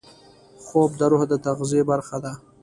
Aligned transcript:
خوب 0.65 0.91
د 0.99 1.01
روح 1.11 1.21
د 1.31 1.33
تغذیې 1.45 1.81
برخه 1.91 2.17
ده 2.23 2.31